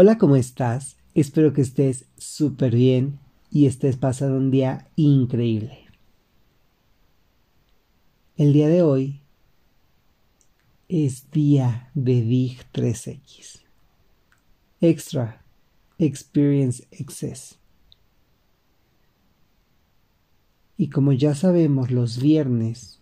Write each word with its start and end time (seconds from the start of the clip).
Hola, 0.00 0.16
¿cómo 0.16 0.36
estás? 0.36 0.96
Espero 1.12 1.52
que 1.52 1.60
estés 1.60 2.04
súper 2.16 2.72
bien 2.72 3.18
y 3.50 3.66
estés 3.66 3.96
pasando 3.96 4.36
un 4.36 4.52
día 4.52 4.86
increíble. 4.94 5.86
El 8.36 8.52
día 8.52 8.68
de 8.68 8.82
hoy 8.82 9.22
es 10.86 11.28
día 11.32 11.90
de 11.94 12.22
DIG 12.22 12.60
3X. 12.72 13.62
Extra 14.80 15.42
Experience 15.98 16.86
Access. 17.00 17.58
Y 20.76 20.90
como 20.90 21.12
ya 21.12 21.34
sabemos, 21.34 21.90
los 21.90 22.22
viernes 22.22 23.00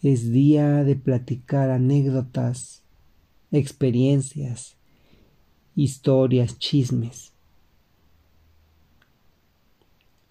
es 0.00 0.32
día 0.32 0.84
de 0.84 0.96
platicar 0.96 1.68
anécdotas, 1.68 2.82
experiencias, 3.50 4.78
historias, 5.74 6.58
chismes. 6.58 7.32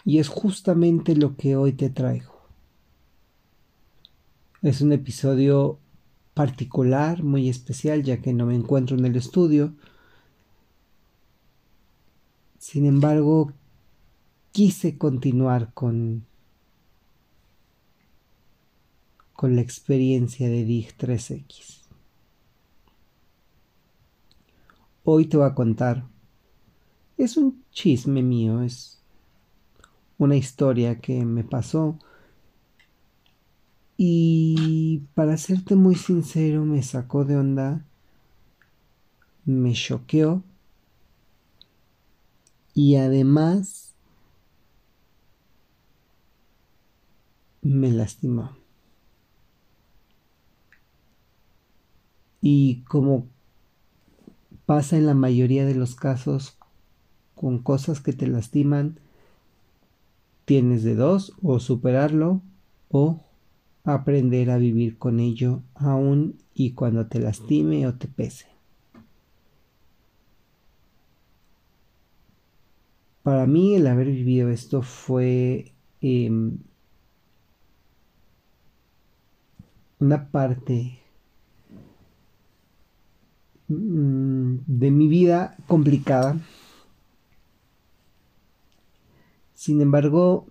Y 0.04 0.18
es 0.18 0.28
justamente 0.28 1.14
lo 1.14 1.36
que 1.36 1.56
hoy 1.56 1.72
te 1.72 1.90
traigo. 1.90 2.32
Es 4.62 4.80
un 4.80 4.92
episodio 4.92 5.78
particular, 6.34 7.22
muy 7.22 7.48
especial, 7.48 8.02
ya 8.02 8.20
que 8.20 8.32
no 8.32 8.46
me 8.46 8.54
encuentro 8.54 8.96
en 8.96 9.04
el 9.04 9.16
estudio. 9.16 9.74
Sin 12.58 12.86
embargo, 12.86 13.52
quise 14.52 14.96
continuar 14.98 15.72
con, 15.74 16.24
con 19.34 19.56
la 19.56 19.62
experiencia 19.62 20.48
de 20.48 20.64
DIG 20.64 20.96
3X. 20.96 21.81
Hoy 25.04 25.26
te 25.26 25.36
voy 25.36 25.46
a 25.46 25.54
contar. 25.54 26.04
Es 27.16 27.36
un 27.36 27.64
chisme 27.72 28.22
mío, 28.22 28.62
es 28.62 29.02
una 30.16 30.36
historia 30.36 31.00
que 31.00 31.24
me 31.24 31.42
pasó. 31.42 31.98
Y 33.96 35.02
para 35.14 35.36
serte 35.38 35.74
muy 35.74 35.96
sincero, 35.96 36.64
me 36.64 36.82
sacó 36.84 37.24
de 37.24 37.36
onda, 37.36 37.84
me 39.44 39.72
choqueó 39.72 40.44
y 42.72 42.94
además 42.94 43.94
me 47.60 47.90
lastimó. 47.90 48.50
Y 52.40 52.82
como 52.84 53.31
pasa 54.74 54.96
en 54.96 55.04
la 55.04 55.12
mayoría 55.12 55.66
de 55.66 55.74
los 55.74 55.94
casos 55.94 56.56
con 57.34 57.58
cosas 57.58 58.00
que 58.00 58.14
te 58.14 58.26
lastiman, 58.26 58.98
tienes 60.46 60.82
de 60.82 60.94
dos, 60.94 61.34
o 61.42 61.60
superarlo 61.60 62.40
o 62.88 63.20
aprender 63.84 64.50
a 64.50 64.56
vivir 64.56 64.96
con 64.96 65.20
ello 65.20 65.60
aún 65.74 66.38
y 66.54 66.72
cuando 66.72 67.06
te 67.06 67.20
lastime 67.20 67.86
o 67.86 67.92
te 67.92 68.08
pese. 68.08 68.46
Para 73.22 73.44
mí 73.44 73.74
el 73.74 73.86
haber 73.86 74.06
vivido 74.06 74.48
esto 74.48 74.80
fue 74.80 75.70
em, 76.00 76.56
una 80.00 80.30
parte 80.30 80.98
de 83.72 84.90
mi 84.90 85.08
vida 85.08 85.56
complicada. 85.66 86.38
Sin 89.54 89.80
embargo, 89.80 90.46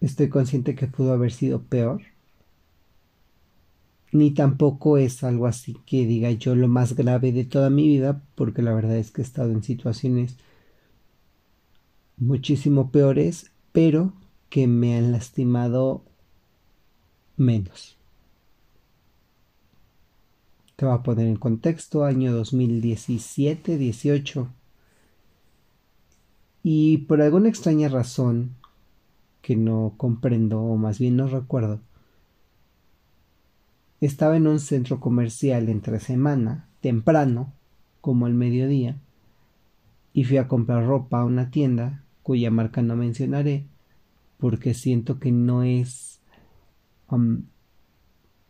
estoy 0.00 0.28
consciente 0.28 0.74
que 0.74 0.86
pudo 0.86 1.12
haber 1.12 1.32
sido 1.32 1.62
peor. 1.62 2.02
Ni 4.10 4.30
tampoco 4.30 4.96
es 4.96 5.22
algo 5.22 5.46
así 5.46 5.76
que 5.84 6.06
diga 6.06 6.30
yo 6.30 6.54
lo 6.54 6.66
más 6.66 6.94
grave 6.96 7.30
de 7.32 7.44
toda 7.44 7.68
mi 7.68 7.86
vida, 7.86 8.22
porque 8.34 8.62
la 8.62 8.72
verdad 8.72 8.96
es 8.96 9.10
que 9.10 9.20
he 9.20 9.24
estado 9.24 9.50
en 9.52 9.62
situaciones 9.62 10.36
muchísimo 12.16 12.90
peores, 12.90 13.50
pero 13.72 14.14
que 14.48 14.66
me 14.66 14.96
han 14.96 15.12
lastimado 15.12 16.02
menos. 17.36 17.97
Te 20.78 20.86
voy 20.86 20.94
a 20.94 21.02
poner 21.02 21.26
en 21.26 21.34
contexto, 21.34 22.04
año 22.04 22.30
2017-18. 22.40 24.46
Y 26.62 26.98
por 26.98 27.20
alguna 27.20 27.48
extraña 27.48 27.88
razón 27.88 28.54
que 29.42 29.56
no 29.56 29.94
comprendo 29.96 30.62
o 30.62 30.76
más 30.76 31.00
bien 31.00 31.16
no 31.16 31.26
recuerdo, 31.26 31.80
estaba 34.00 34.36
en 34.36 34.46
un 34.46 34.60
centro 34.60 35.00
comercial 35.00 35.68
entre 35.68 35.98
semana, 35.98 36.68
temprano, 36.80 37.52
como 38.00 38.26
al 38.26 38.34
mediodía, 38.34 39.00
y 40.12 40.22
fui 40.22 40.36
a 40.36 40.46
comprar 40.46 40.86
ropa 40.86 41.22
a 41.22 41.24
una 41.24 41.50
tienda 41.50 42.04
cuya 42.22 42.52
marca 42.52 42.82
no 42.82 42.94
mencionaré 42.94 43.66
porque 44.38 44.74
siento 44.74 45.18
que 45.18 45.32
no 45.32 45.64
es 45.64 46.20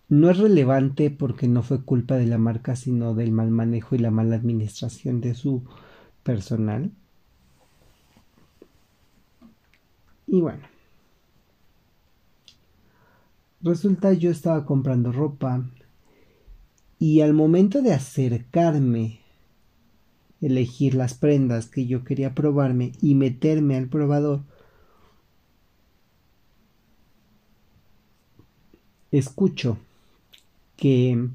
no 0.09 0.31
es 0.31 0.39
relevante 0.39 1.11
porque 1.11 1.49
no 1.49 1.63
fue 1.63 1.85
culpa 1.85 2.17
de 2.17 2.27
la 2.27 2.39
marca, 2.39 2.77
sino 2.77 3.15
del 3.15 3.33
mal 3.33 3.51
manejo 3.51 3.95
y 3.95 3.99
la 3.99 4.11
mala 4.11 4.37
administración 4.37 5.21
de 5.21 5.35
su 5.35 5.65
personal. 6.23 6.91
Y 10.27 10.41
bueno. 10.41 10.63
Resulta 13.61 14.13
yo 14.13 14.31
estaba 14.31 14.65
comprando 14.65 15.11
ropa 15.11 15.69
y 16.99 17.21
al 17.23 17.35
momento 17.35 17.83
de 17.83 17.93
acercarme, 17.93 19.21
elegir 20.41 20.95
las 20.95 21.15
prendas 21.15 21.67
que 21.67 21.87
yo 21.87 22.05
quería 22.05 22.35
probarme 22.35 22.93
y 23.03 23.15
meterme 23.15 23.77
al 23.77 23.89
probador, 23.89 24.43
escucho 29.11 29.79
que 30.79 31.29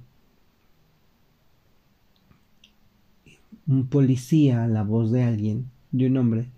un 3.67 3.87
policía, 3.87 4.67
la 4.67 4.83
voz 4.83 5.11
de 5.11 5.23
alguien, 5.23 5.69
de 5.91 6.07
un 6.07 6.17
hombre, 6.17 6.49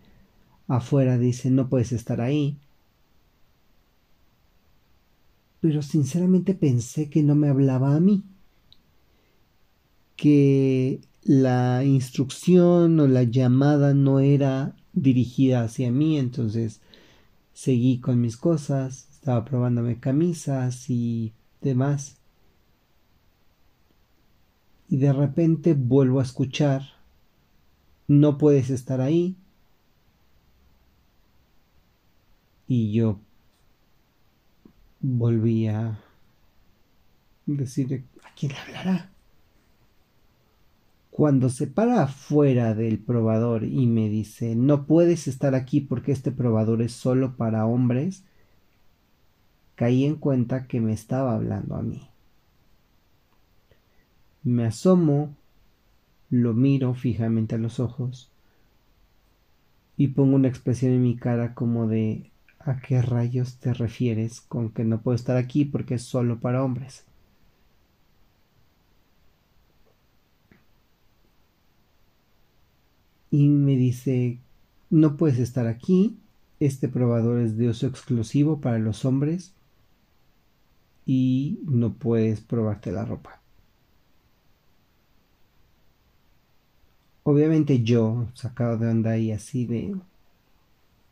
afuera 0.68 1.18
dice 1.18 1.50
no 1.50 1.68
puedes 1.68 1.92
estar 1.92 2.22
ahí. 2.22 2.58
Pero 5.60 5.82
sinceramente 5.82 6.54
pensé 6.54 7.10
que 7.10 7.24
no 7.24 7.34
me 7.36 7.50
hablaba 7.50 7.96
a 7.96 8.00
mí, 8.00 8.24
que 10.16 11.02
la 11.24 11.84
instrucción 11.84 13.00
o 13.00 13.08
la 13.08 13.24
llamada 13.24 13.96
no 13.96 14.20
era 14.20 14.76
dirigida 14.94 15.64
hacia 15.64 15.92
mí, 15.92 16.20
entonces 16.20 16.82
seguí 17.54 18.00
con 18.00 18.22
mis 18.22 18.38
cosas, 18.38 19.08
estaba 19.12 19.44
probándome 19.44 20.00
camisas 20.00 20.88
y 20.92 21.34
demás 21.62 22.18
y 24.90 24.98
de 24.98 25.14
repente 25.14 25.74
vuelvo 25.74 26.20
a 26.20 26.24
escuchar 26.24 26.84
no 28.08 28.38
puedes 28.38 28.70
estar 28.70 29.02
ahí. 29.02 29.36
Y 32.68 32.92
yo 32.94 33.20
volví 35.02 35.68
a 35.68 36.00
decir 37.46 38.06
a 38.24 38.34
quién 38.36 38.52
le 38.54 38.58
hablará 38.58 39.12
cuando 41.12 41.50
se 41.50 41.68
para 41.68 42.04
afuera 42.04 42.74
del 42.74 42.98
probador 42.98 43.64
y 43.64 43.86
me 43.86 44.10
dice 44.10 44.56
no 44.56 44.88
puedes 44.88 45.28
estar 45.28 45.54
aquí 45.54 45.80
porque 45.80 46.12
este 46.12 46.32
probador 46.32 46.82
es 46.82 46.92
solo 46.92 47.38
para 47.38 47.68
hombres 47.68 48.26
caí 49.76 50.06
en 50.06 50.16
cuenta 50.16 50.66
que 50.68 50.82
me 50.82 50.92
estaba 50.92 51.36
hablando 51.36 51.76
a 51.76 51.84
mí 51.84 52.10
me 54.46 54.66
asomo, 54.66 55.36
lo 56.30 56.54
miro 56.54 56.94
fijamente 56.94 57.56
a 57.56 57.58
los 57.58 57.80
ojos 57.80 58.32
y 59.98 60.10
pongo 60.10 60.36
una 60.36 60.48
expresión 60.48 60.94
en 60.94 61.02
mi 61.04 61.16
cara 61.16 61.54
como 61.56 61.88
de 61.88 62.32
¿a 62.60 62.80
qué 62.80 63.02
rayos 63.02 63.58
te 63.58 63.74
refieres 63.74 64.42
con 64.42 64.70
que 64.70 64.84
no 64.84 65.02
puedo 65.02 65.16
estar 65.16 65.38
aquí 65.38 65.66
porque 65.66 65.96
es 65.96 66.04
solo 66.04 66.40
para 66.40 66.64
hombres? 66.64 67.06
Y 73.32 73.48
me 73.50 73.76
dice 73.76 74.40
no 74.90 75.18
puedes 75.18 75.40
estar 75.40 75.68
aquí, 75.68 76.18
este 76.60 76.88
probador 76.88 77.40
es 77.42 77.58
de 77.58 77.70
uso 77.70 77.88
exclusivo 77.88 78.62
para 78.62 78.80
los 78.80 79.06
hombres 79.06 79.54
y 81.06 81.60
no 81.66 81.94
puedes 81.94 82.42
probarte 82.42 82.92
la 82.92 83.06
ropa. 83.06 83.42
Obviamente 87.26 87.82
yo, 87.82 88.28
sacado 88.36 88.78
de 88.78 88.88
onda 88.88 89.18
y 89.18 89.32
así 89.32 89.66
de... 89.66 89.96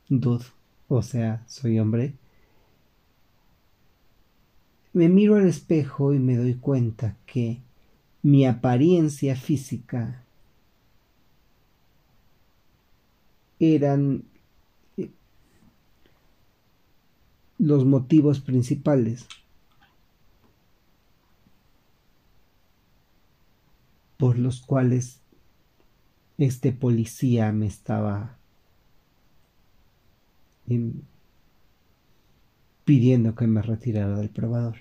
Dude, 0.10 0.46
o 0.88 1.02
sea, 1.02 1.44
soy 1.48 1.80
hombre. 1.80 2.14
Me 4.94 5.10
miro 5.10 5.36
al 5.36 5.48
espejo 5.48 6.14
y 6.14 6.20
me 6.20 6.38
doy 6.38 6.54
cuenta 6.54 7.18
que 7.26 7.58
mi 8.22 8.46
apariencia 8.46 9.36
física 9.36 10.24
eran 13.60 14.24
eh, 14.98 15.10
los 17.58 17.86
motivos 17.86 18.40
principales 18.40 19.26
por 24.18 24.38
los 24.38 24.62
cuales 24.62 25.23
este 26.38 26.72
policía 26.72 27.52
me 27.52 27.68
estaba 27.68 28.38
em, 30.68 31.02
pidiendo 32.86 33.36
que 33.36 33.48
me 33.48 33.62
retirara 33.62 34.18
del 34.18 34.30
probador. 34.30 34.78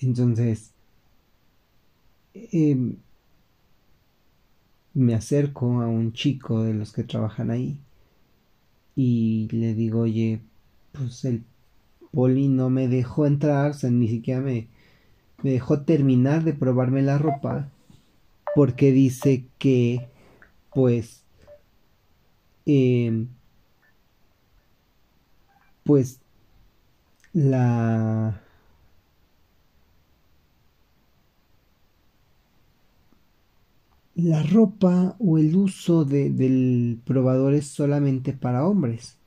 Entonces, 0.00 0.72
em, 2.34 2.96
me 4.94 5.14
acerco 5.14 5.82
a 5.82 5.86
un 5.88 6.12
chico 6.12 6.62
de 6.62 6.74
los 6.74 6.92
que 6.92 7.04
trabajan 7.04 7.50
ahí 7.50 7.78
y 8.96 9.48
le 9.52 9.74
digo, 9.74 10.00
oye, 10.00 10.40
pues 10.92 11.24
el 11.24 11.44
poli 12.12 12.48
no 12.48 12.70
me 12.70 12.88
dejó 12.88 13.26
entrar, 13.26 13.72
o 13.72 13.74
sea, 13.74 13.90
ni 13.90 14.08
siquiera 14.08 14.40
me, 14.40 14.68
me 15.44 15.50
dejó 15.50 15.82
terminar 15.82 16.42
de 16.42 16.54
probarme 16.54 17.02
la 17.02 17.18
ropa 17.18 17.68
porque 18.54 18.92
dice 18.92 19.44
que, 19.58 20.08
pues, 20.72 21.22
em, 22.64 23.28
pues 25.84 26.18
la 27.34 28.40
la 34.14 34.42
ropa 34.44 35.14
o 35.18 35.36
el 35.36 35.54
uso 35.56 36.06
del 36.06 37.02
probador 37.04 37.52
es 37.52 37.66
solamente 37.66 38.32
para 38.32 38.66
hombres. 38.66 39.18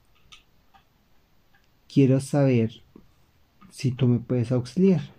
Quiero 1.88 2.20
saber 2.22 2.82
si 3.70 3.92
tú 3.92 4.08
me 4.08 4.20
puedes 4.20 4.52
auxiliar. 4.52 5.17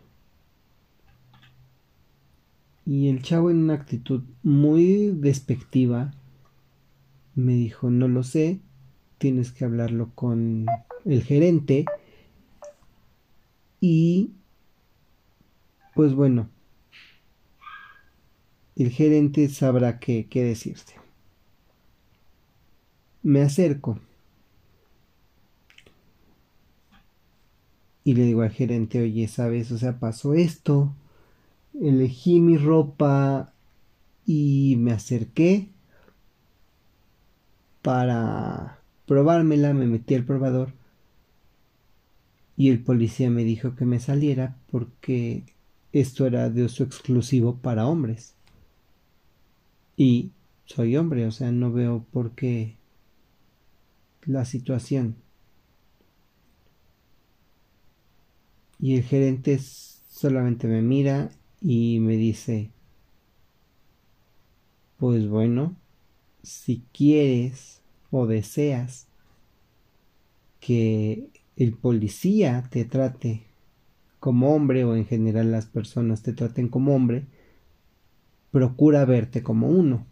Y 2.89 3.11
el 3.11 3.21
chavo 3.21 3.51
en 3.51 3.59
una 3.59 3.75
actitud 3.75 4.23
muy 4.43 5.11
despectiva 5.11 6.15
me 7.35 7.53
dijo, 7.53 7.91
no 7.91 8.09
lo 8.09 8.23
sé, 8.23 8.61
tienes 9.19 9.53
que 9.53 9.67
hablarlo 9.67 10.11
con 10.15 10.65
el 11.05 11.23
gerente. 11.23 11.85
Y 13.79 14.31
pues 15.95 16.15
bueno, 16.15 16.49
el 18.75 18.89
gerente 18.89 19.51
sabrá 19.51 19.99
qué, 19.99 20.27
decirte. 20.33 20.95
Me 23.23 23.43
acerco 23.43 24.01
y 28.03 28.15
le 28.15 28.23
digo 28.23 28.41
al 28.41 28.51
gerente, 28.51 29.03
oye, 29.03 29.29
¿sabes? 29.29 29.71
O 29.73 29.77
sea, 29.77 30.01
pasó 30.01 30.33
esto, 30.33 30.95
elegí 31.81 32.41
mi 32.41 32.57
ropa 32.57 33.53
y 34.27 34.77
me 34.79 34.93
acerqué 34.93 35.69
para 37.83 38.81
probármela, 39.07 39.73
me 39.73 39.87
metí 39.87 40.15
al 40.15 40.25
probador 40.25 40.73
y 42.59 42.71
el 42.71 42.83
policía 42.83 43.31
me 43.31 43.45
dijo 43.45 43.77
que 43.77 43.85
me 43.85 44.01
saliera 44.01 44.57
porque 44.71 45.45
esto 45.93 46.27
era 46.27 46.51
de 46.51 46.65
uso 46.65 46.83
exclusivo 46.83 47.57
para 47.57 47.87
hombres. 47.87 48.35
Y 49.97 50.33
soy 50.65 50.97
hombre, 50.97 51.27
o 51.27 51.31
sea, 51.31 51.53
no 51.53 51.73
veo 51.73 52.05
por 52.13 52.33
qué 52.33 52.77
la 54.27 54.45
situación. 54.45 55.17
Y 58.81 58.97
el 58.97 59.05
gerente 59.05 59.59
solamente 59.59 60.67
me 60.67 60.83
mira 60.83 61.31
y 61.61 62.01
me 62.01 62.17
dice, 62.17 62.71
pues 64.99 65.29
bueno, 65.29 65.77
si 66.43 66.85
quieres 66.93 67.83
o 68.11 68.27
deseas 68.27 69.07
que 70.61 71.29
el 71.57 71.73
policía 71.75 72.69
te 72.71 72.85
trate 72.85 73.43
como 74.21 74.55
hombre 74.55 74.85
o 74.85 74.97
en 74.97 75.07
general 75.07 75.53
las 75.53 75.67
personas 75.67 76.23
te 76.23 76.33
traten 76.33 76.69
como 76.69 76.95
hombre, 76.95 77.27
procura 78.51 79.05
verte 79.05 79.43
como 79.43 79.69
uno. 79.69 80.07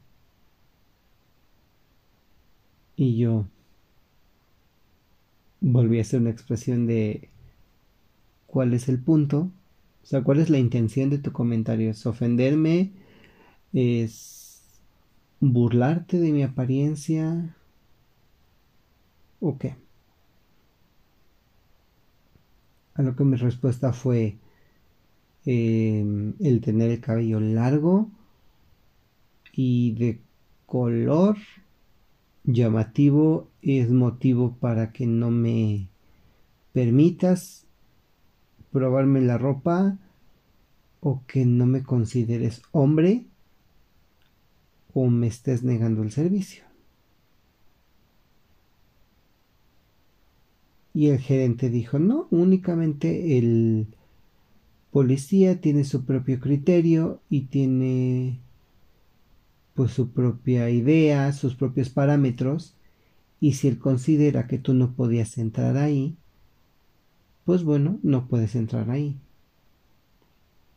Y 2.96 3.18
yo 3.18 3.46
volví 5.60 5.98
a 5.98 6.02
hacer 6.02 6.20
una 6.20 6.30
expresión 6.30 6.86
de 6.86 7.28
cuál 8.46 8.72
es 8.72 8.88
el 8.88 8.98
punto, 8.98 9.50
o 10.06 10.08
sea, 10.08 10.22
cuál 10.22 10.38
es 10.38 10.50
la 10.50 10.58
intención 10.58 11.10
de 11.10 11.18
tu 11.18 11.32
comentario, 11.32 11.90
es 11.90 12.06
ofenderme, 12.06 12.92
es 13.72 14.62
burlarte 15.40 16.20
de 16.20 16.30
mi 16.30 16.44
apariencia 16.44 17.56
o 19.40 19.58
qué. 19.58 19.74
A 22.94 23.02
lo 23.02 23.16
que 23.16 23.24
mi 23.24 23.34
respuesta 23.36 23.92
fue 23.92 24.36
eh, 25.44 26.34
el 26.38 26.60
tener 26.60 26.92
el 26.92 27.00
cabello 27.00 27.40
largo 27.40 28.08
y 29.52 29.90
de 29.94 30.20
color 30.66 31.36
llamativo 32.44 33.50
es 33.60 33.90
motivo 33.90 34.56
para 34.60 34.92
que 34.92 35.04
no 35.08 35.32
me 35.32 35.88
permitas 36.72 37.65
probarme 38.72 39.20
la 39.20 39.38
ropa 39.38 39.98
o 41.00 41.22
que 41.26 41.44
no 41.44 41.66
me 41.66 41.82
consideres 41.82 42.62
hombre 42.72 43.24
o 44.92 45.06
me 45.06 45.26
estés 45.26 45.62
negando 45.62 46.02
el 46.02 46.10
servicio. 46.10 46.64
Y 50.94 51.08
el 51.08 51.18
gerente 51.18 51.68
dijo, 51.68 51.98
no, 51.98 52.26
únicamente 52.30 53.36
el 53.36 53.86
policía 54.90 55.60
tiene 55.60 55.84
su 55.84 56.06
propio 56.06 56.40
criterio 56.40 57.20
y 57.28 57.42
tiene 57.42 58.40
pues 59.74 59.92
su 59.92 60.10
propia 60.10 60.70
idea, 60.70 61.30
sus 61.32 61.54
propios 61.54 61.90
parámetros, 61.90 62.74
y 63.38 63.52
si 63.52 63.68
él 63.68 63.78
considera 63.78 64.46
que 64.46 64.56
tú 64.56 64.72
no 64.72 64.94
podías 64.94 65.36
entrar 65.36 65.76
ahí, 65.76 66.16
pues 67.46 67.62
bueno, 67.62 67.98
no 68.02 68.26
puedes 68.26 68.56
entrar 68.56 68.90
ahí. 68.90 69.16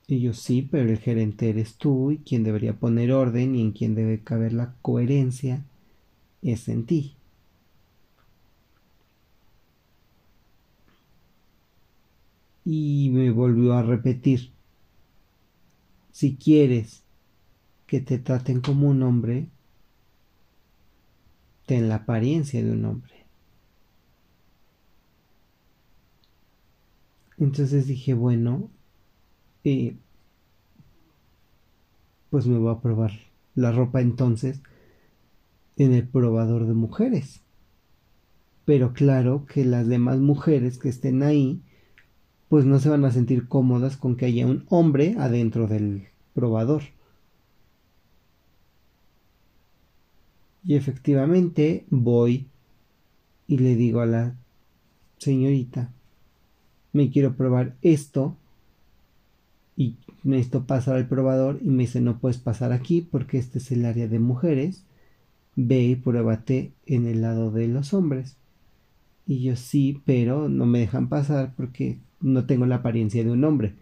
Y 0.07 0.21
yo 0.21 0.33
sí, 0.33 0.61
pero 0.61 0.89
el 0.89 0.99
gerente 0.99 1.49
eres 1.49 1.75
tú 1.75 2.11
y 2.11 2.19
quien 2.19 2.43
debería 2.43 2.73
poner 2.73 3.11
orden 3.11 3.55
y 3.55 3.61
en 3.61 3.71
quien 3.71 3.95
debe 3.95 4.23
caber 4.23 4.53
la 4.53 4.75
coherencia 4.83 5.65
es 6.43 6.69
en 6.69 6.85
ti. 6.85 7.15
Y 12.65 13.09
me 13.13 13.31
volvió 13.31 13.73
a 13.73 13.81
repetir, 13.81 14.51
si 16.11 16.35
quieres 16.35 17.01
que 17.87 17.99
te 17.99 18.19
traten 18.19 18.61
como 18.61 18.87
un 18.89 19.01
hombre, 19.01 19.47
ten 21.65 21.89
la 21.89 21.95
apariencia 21.95 22.63
de 22.63 22.71
un 22.71 22.85
hombre. 22.85 23.18
Entonces 27.39 27.87
dije, 27.87 28.13
bueno, 28.13 28.69
eh, 29.63 29.95
pues 32.29 32.45
me 32.47 32.57
voy 32.57 32.73
a 32.73 32.81
probar 32.81 33.11
la 33.55 33.71
ropa 33.71 34.01
entonces 34.01 34.61
en 35.77 35.93
el 35.93 36.07
probador 36.07 36.67
de 36.67 36.73
mujeres. 36.73 37.41
Pero 38.65 38.93
claro 38.93 39.45
que 39.45 39.63
las 39.63 39.87
demás 39.87 40.19
mujeres 40.19 40.77
que 40.77 40.89
estén 40.89 41.23
ahí, 41.23 41.61
pues 42.49 42.65
no 42.65 42.79
se 42.79 42.89
van 42.89 43.05
a 43.05 43.11
sentir 43.11 43.47
cómodas 43.47 43.95
con 43.95 44.15
que 44.15 44.25
haya 44.25 44.45
un 44.45 44.65
hombre 44.69 45.15
adentro 45.17 45.67
del 45.67 46.09
probador. 46.33 46.83
Y 50.63 50.75
efectivamente 50.75 51.85
voy 51.89 52.47
y 53.47 53.57
le 53.57 53.75
digo 53.75 54.01
a 54.01 54.05
la 54.05 54.35
señorita, 55.17 55.91
me 56.93 57.09
quiero 57.09 57.35
probar 57.35 57.75
esto 57.81 58.35
y 59.75 59.95
necesito 60.23 60.65
pasar 60.65 60.97
al 60.97 61.07
probador 61.07 61.59
y 61.61 61.69
me 61.69 61.83
dice 61.83 62.01
no 62.01 62.19
puedes 62.19 62.37
pasar 62.37 62.73
aquí 62.73 63.01
porque 63.01 63.37
este 63.37 63.59
es 63.59 63.71
el 63.71 63.85
área 63.85 64.07
de 64.07 64.19
mujeres. 64.19 64.83
Ve 65.55 65.83
y 65.83 65.95
pruébate 65.95 66.73
en 66.85 67.05
el 67.07 67.21
lado 67.21 67.51
de 67.51 67.67
los 67.67 67.93
hombres. 67.93 68.37
Y 69.25 69.43
yo 69.43 69.55
sí, 69.55 70.01
pero 70.05 70.49
no 70.49 70.65
me 70.65 70.79
dejan 70.79 71.09
pasar 71.09 71.53
porque 71.55 71.99
no 72.21 72.45
tengo 72.45 72.65
la 72.65 72.75
apariencia 72.75 73.23
de 73.23 73.31
un 73.31 73.43
hombre. 73.43 73.73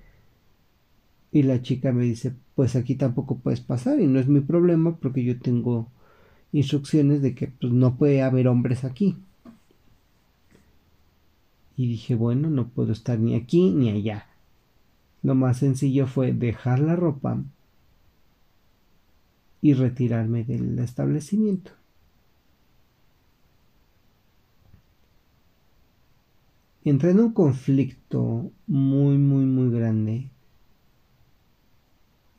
Y 1.32 1.44
la 1.44 1.62
chica 1.62 1.92
me 1.92 2.04
dice, 2.04 2.34
pues 2.56 2.76
aquí 2.76 2.96
tampoco 2.96 3.38
puedes 3.40 3.62
pasar 3.62 4.00
y 4.00 4.08
no 4.08 4.20
es 4.20 4.28
mi 4.28 4.42
problema 4.42 4.98
porque 4.98 5.24
yo 5.24 5.40
tengo 5.40 5.90
instrucciones 6.52 7.22
de 7.22 7.36
que 7.36 7.48
pues, 7.48 7.74
no 7.74 7.98
puede 7.98 8.22
haber 8.22 8.48
hombres 8.48 8.84
aquí. 8.84 9.18
Y 11.78 11.88
dije, 11.88 12.16
bueno, 12.16 12.50
no 12.50 12.68
puedo 12.70 12.92
estar 12.92 13.20
ni 13.20 13.36
aquí 13.36 13.70
ni 13.70 13.90
allá. 13.90 14.28
Lo 15.22 15.36
más 15.36 15.58
sencillo 15.58 16.08
fue 16.08 16.34
dejar 16.34 16.80
la 16.80 16.96
ropa 16.96 17.44
y 19.62 19.74
retirarme 19.74 20.44
del 20.44 20.80
establecimiento. 20.80 21.72
Entré 26.84 27.12
en 27.12 27.20
un 27.20 27.34
conflicto 27.34 28.52
muy, 28.66 29.18
muy, 29.18 29.46
muy 29.46 29.70
grande. 29.70 30.30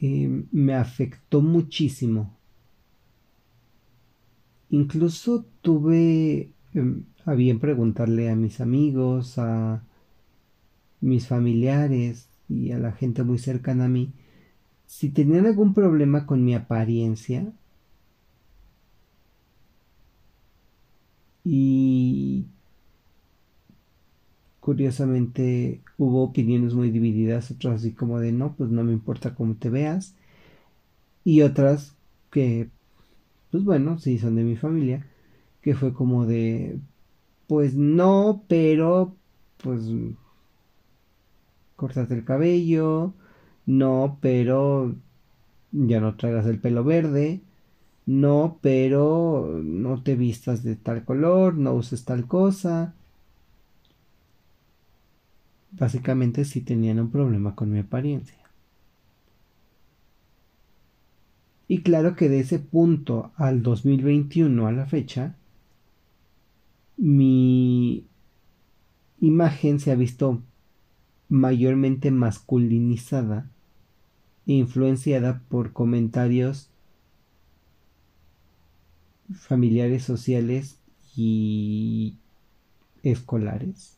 Eh, 0.00 0.45
me 0.52 0.75
afectó 0.75 1.42
muchísimo. 1.42 2.35
Incluso 4.71 5.45
tuve 5.61 6.50
a 7.25 7.35
bien 7.35 7.61
preguntarle 7.61 8.31
a 8.31 8.37
mis 8.37 8.61
amigos, 8.61 9.39
a 9.39 9.83
mis 11.01 11.27
familiares 11.27 12.29
y 12.49 12.73
a 12.73 12.79
la 12.79 12.93
gente 12.93 13.23
muy 13.25 13.39
cercana 13.39 13.87
a 13.87 13.89
mí 13.89 14.13
si 14.89 15.11
tenían 15.11 15.47
algún 15.47 15.75
problema 15.75 16.27
con 16.27 16.45
mi 16.45 16.55
apariencia. 16.55 17.53
Y 21.45 22.47
curiosamente 24.61 25.83
hubo 25.99 26.23
opiniones 26.25 26.75
muy 26.75 26.91
divididas, 26.91 27.51
otras 27.51 27.77
así 27.77 27.93
como 27.93 28.19
de 28.19 28.33
no, 28.33 28.55
pues 28.57 28.71
no 28.71 28.83
me 28.83 28.93
importa 28.93 29.35
cómo 29.35 29.55
te 29.57 29.71
veas. 29.71 30.15
Y 31.25 31.43
otras 31.43 31.95
que, 32.31 32.71
pues 33.51 33.65
bueno, 33.65 33.99
sí 33.99 34.19
son 34.19 34.37
de 34.37 34.45
mi 34.45 34.57
familia, 34.57 35.07
que 35.69 35.75
fue 35.75 35.93
como 35.93 36.25
de, 36.25 36.79
pues 37.47 37.75
no, 37.75 38.43
pero 38.49 39.15
pues 39.59 39.83
córtate 41.77 42.15
el 42.15 42.25
cabello, 42.25 43.13
no, 43.67 44.17
pero 44.23 44.95
ya 45.73 46.01
no 46.01 46.17
traigas 46.17 46.47
el 46.47 46.59
pelo 46.59 46.85
verde, 46.85 47.43
no, 48.07 48.57
pero 48.63 49.61
no 49.63 50.03
te 50.03 50.17
vistas 50.17 50.63
de 50.63 50.75
tal 50.75 51.05
color, 51.05 51.53
no 51.53 51.75
uses 51.75 52.07
tal 52.07 52.27
cosa. 52.27 52.95
Básicamente 55.73 56.47
sí 56.47 56.63
tenían 56.63 56.99
un 56.99 57.11
problema 57.11 57.55
con 57.55 57.71
mi 57.71 57.81
apariencia. 57.81 58.39
Y 61.69 61.83
claro 61.83 62.17
que 62.17 62.31
de 62.31 62.41
ese 62.41 62.59
punto 62.59 63.33
al 63.37 63.63
2021 63.63 64.67
a 64.67 64.73
la 64.73 64.87
fecha, 64.87 65.35
mi 66.99 68.05
imagen 69.21 69.81
se 69.81 69.93
ha 69.93 69.95
visto 69.95 70.43
mayormente 71.28 72.11
masculinizada 72.11 73.49
e 74.47 74.55
influenciada 74.55 75.43
por 75.49 75.73
comentarios 75.73 76.71
familiares, 79.33 80.02
sociales 80.05 80.78
y 81.17 82.17
escolares. 83.02 83.97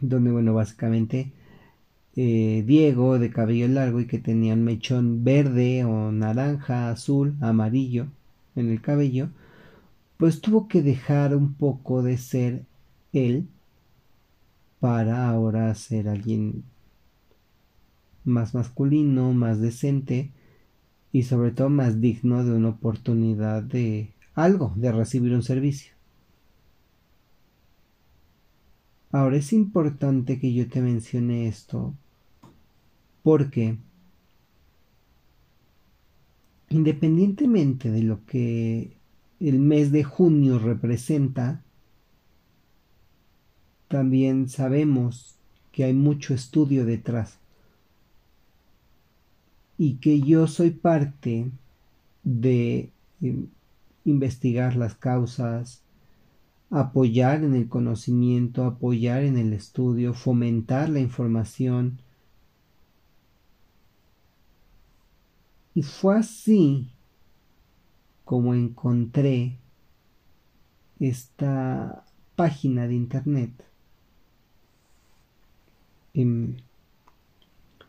Donde, 0.00 0.30
bueno, 0.30 0.52
básicamente 0.52 1.32
eh, 2.16 2.64
Diego 2.66 3.18
de 3.18 3.30
cabello 3.30 3.68
largo 3.68 4.00
y 4.00 4.06
que 4.06 4.18
tenía 4.18 4.54
un 4.54 4.64
mechón 4.64 5.24
verde 5.24 5.84
o 5.84 6.10
naranja, 6.12 6.90
azul, 6.90 7.36
amarillo 7.40 8.06
en 8.56 8.70
el 8.70 8.80
cabello, 8.80 9.28
pues 10.16 10.40
tuvo 10.40 10.68
que 10.68 10.82
dejar 10.82 11.36
un 11.36 11.54
poco 11.54 12.02
de 12.02 12.18
ser 12.18 12.64
él 13.12 13.48
para 14.80 15.28
ahora 15.28 15.74
ser 15.74 16.08
alguien 16.08 16.64
más 18.24 18.54
masculino, 18.54 19.32
más 19.32 19.60
decente 19.60 20.30
y 21.12 21.22
sobre 21.22 21.50
todo 21.50 21.70
más 21.70 22.00
digno 22.00 22.44
de 22.44 22.52
una 22.52 22.70
oportunidad 22.70 23.62
de 23.62 24.12
algo, 24.34 24.72
de 24.76 24.92
recibir 24.92 25.32
un 25.32 25.42
servicio. 25.42 25.94
Ahora 29.12 29.36
es 29.36 29.52
importante 29.52 30.38
que 30.38 30.52
yo 30.52 30.68
te 30.68 30.82
mencione 30.82 31.46
esto 31.46 31.94
porque 33.22 33.78
independientemente 36.68 37.90
de 37.90 38.02
lo 38.02 38.24
que 38.26 38.96
el 39.40 39.58
mes 39.58 39.92
de 39.92 40.04
junio 40.04 40.58
representa, 40.58 41.62
también 43.88 44.48
sabemos 44.48 45.36
que 45.72 45.84
hay 45.84 45.92
mucho 45.92 46.34
estudio 46.34 46.84
detrás 46.84 47.38
y 49.78 49.96
que 49.96 50.20
yo 50.20 50.46
soy 50.46 50.70
parte 50.70 51.50
de 52.24 52.90
eh, 53.20 53.44
investigar 54.04 54.74
las 54.76 54.94
causas, 54.94 55.82
apoyar 56.70 57.44
en 57.44 57.54
el 57.54 57.68
conocimiento, 57.68 58.64
apoyar 58.64 59.22
en 59.22 59.36
el 59.36 59.52
estudio, 59.52 60.14
fomentar 60.14 60.88
la 60.88 61.00
información. 61.00 61.98
Y 65.74 65.82
fue 65.82 66.16
así 66.18 66.90
como 68.26 68.54
encontré 68.54 69.56
esta 70.98 72.04
página 72.34 72.88
de 72.88 72.94
internet 72.94 73.52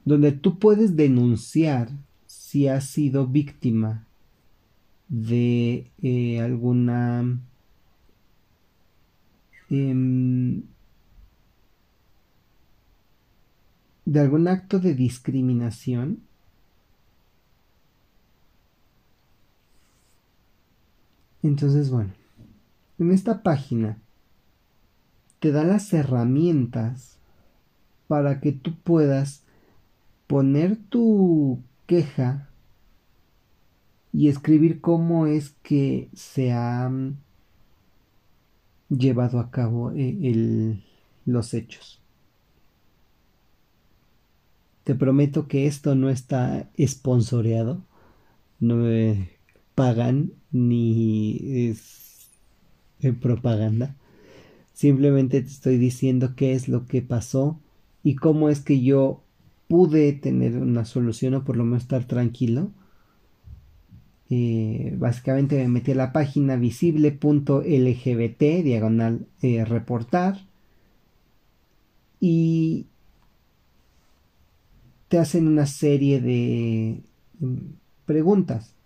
donde 0.06 0.32
tú 0.32 0.60
puedes 0.60 0.96
denunciar 0.96 1.90
si 2.28 2.68
has 2.68 2.86
sido 2.86 3.26
víctima 3.26 4.06
de 5.10 5.90
eh, 6.04 6.40
alguna 6.40 7.40
em, 9.72 10.62
de 14.06 14.20
algún 14.20 14.48
acto 14.48 14.80
de 14.80 14.94
discriminación 14.94 16.20
entonces 21.48 21.90
bueno 21.90 22.12
en 23.00 23.12
esta 23.12 23.44
página 23.44 23.98
te 25.40 25.52
da 25.52 25.64
las 25.64 25.94
herramientas 25.94 27.18
para 28.08 28.40
que 28.40 28.52
tú 28.52 28.76
puedas 28.84 29.44
poner 30.28 30.78
tu 30.90 31.62
queja 31.86 32.50
y 34.12 34.30
escribir 34.30 34.82
cómo 34.82 35.28
es 35.28 35.52
que 35.62 36.10
se 36.14 36.52
han 36.52 37.18
llevado 38.90 39.40
a 39.40 39.52
cabo 39.52 39.92
eh, 39.92 40.82
los 41.26 41.54
hechos. 41.54 42.02
Te 44.84 44.96
prometo 44.96 45.48
que 45.48 45.68
esto 45.68 45.96
no 45.96 46.10
está 46.10 46.70
esponsoreado, 46.76 47.84
no 48.60 48.78
me 48.78 49.37
pagan 49.78 50.34
ni 50.52 51.68
es 51.70 52.32
propaganda. 53.22 53.96
Simplemente 54.74 55.40
te 55.40 55.48
estoy 55.50 55.78
diciendo 55.78 56.34
qué 56.36 56.54
es 56.54 56.68
lo 56.68 56.88
que 56.88 57.04
pasó 57.04 57.60
y 58.02 58.16
cómo 58.16 58.50
es 58.50 58.62
que 58.62 58.82
yo 58.82 59.22
pude 59.68 60.14
tener 60.14 60.58
una 60.58 60.84
solución 60.84 61.36
o 61.36 61.44
por 61.44 61.58
lo 61.58 61.64
menos 61.64 61.84
estar 61.84 62.06
tranquilo. 62.06 62.72
Eh, 64.32 64.96
básicamente 64.98 65.58
me 65.58 65.68
metí 65.68 65.92
a 65.92 65.96
la 65.96 66.12
página 66.12 66.56
visible.lgbt 66.56 68.42
diagonal 68.64 69.28
eh, 69.44 69.64
reportar 69.64 70.40
y 72.20 72.88
te 75.08 75.20
hacen 75.20 75.48
una 75.48 75.68
serie 75.68 76.20
de 76.20 77.04
mm, 77.40 77.58
preguntas 78.08 78.77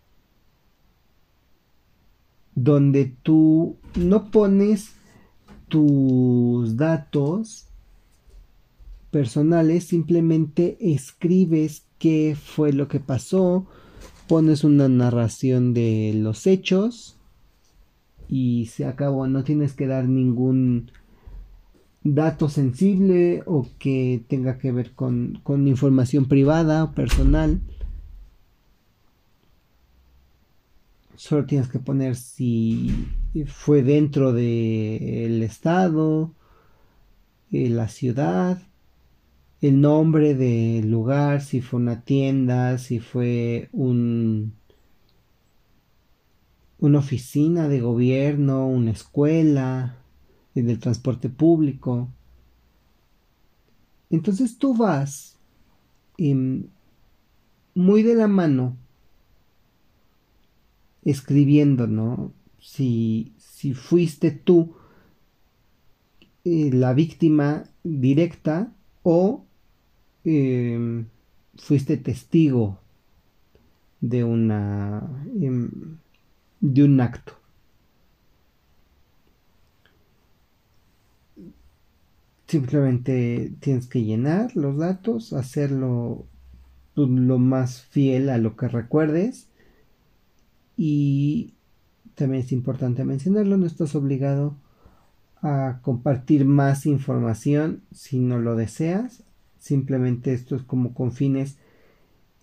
donde 2.63 3.13
tú 3.23 3.77
no 3.95 4.29
pones 4.29 4.93
tus 5.67 6.77
datos 6.77 7.67
personales, 9.09 9.85
simplemente 9.85 10.77
escribes 10.79 11.83
qué 11.97 12.35
fue 12.41 12.73
lo 12.73 12.87
que 12.87 12.99
pasó, 12.99 13.65
pones 14.27 14.63
una 14.63 14.87
narración 14.87 15.73
de 15.73 16.13
los 16.15 16.47
hechos 16.47 17.17
y 18.29 18.67
se 18.67 18.85
acabó, 18.85 19.27
no 19.27 19.43
tienes 19.43 19.73
que 19.73 19.87
dar 19.87 20.07
ningún 20.07 20.91
dato 22.03 22.49
sensible 22.49 23.43
o 23.45 23.67
que 23.77 24.23
tenga 24.27 24.57
que 24.57 24.71
ver 24.71 24.91
con, 24.91 25.39
con 25.43 25.67
información 25.67 26.25
privada 26.25 26.85
o 26.85 26.91
personal. 26.93 27.61
Solo 31.21 31.45
tienes 31.45 31.67
que 31.67 31.77
poner 31.77 32.15
si 32.15 33.07
fue 33.45 33.83
dentro 33.83 34.33
del 34.33 35.43
estado, 35.43 36.33
eh, 37.51 37.69
la 37.69 37.89
ciudad, 37.89 38.59
el 39.61 39.81
nombre 39.81 40.33
del 40.33 40.89
lugar, 40.89 41.41
si 41.41 41.61
fue 41.61 41.79
una 41.79 42.01
tienda, 42.01 42.79
si 42.79 42.97
fue 42.97 43.69
un 43.71 44.55
una 46.79 46.97
oficina 46.97 47.67
de 47.67 47.81
gobierno, 47.81 48.65
una 48.65 48.89
escuela, 48.89 49.99
del 50.55 50.79
transporte 50.79 51.29
público. 51.29 52.09
Entonces 54.09 54.57
tú 54.57 54.75
vas 54.75 55.37
muy 56.17 58.01
de 58.01 58.15
la 58.15 58.27
mano 58.27 58.75
escribiendo, 61.03 61.87
¿no? 61.87 62.33
Si, 62.59 63.33
si 63.37 63.73
fuiste 63.73 64.31
tú 64.31 64.75
eh, 66.43 66.71
la 66.73 66.93
víctima 66.93 67.65
directa 67.83 68.73
o 69.03 69.45
em, 70.23 71.05
fuiste 71.55 71.97
testigo 71.97 72.79
de 73.99 74.23
una 74.23 75.25
em, 75.39 75.69
de 76.59 76.83
un 76.83 76.99
acto. 77.01 77.33
Simplemente 82.47 83.53
tienes 83.59 83.87
que 83.87 84.03
llenar 84.03 84.55
los 84.55 84.77
datos, 84.77 85.33
hacerlo 85.33 86.25
pues, 86.95 87.09
lo 87.09 87.39
más 87.39 87.81
fiel 87.83 88.29
a 88.29 88.37
lo 88.37 88.57
que 88.57 88.67
recuerdes 88.67 89.50
y 90.77 91.53
también 92.15 92.43
es 92.43 92.51
importante 92.51 93.03
mencionarlo, 93.03 93.57
no 93.57 93.65
estás 93.65 93.95
obligado 93.95 94.55
a 95.41 95.79
compartir 95.81 96.45
más 96.45 96.85
información 96.85 97.81
si 97.91 98.19
no 98.19 98.39
lo 98.39 98.55
deseas, 98.55 99.23
simplemente 99.59 100.33
esto 100.33 100.55
es 100.55 100.63
como 100.63 100.93
con 100.93 101.11
fines 101.11 101.57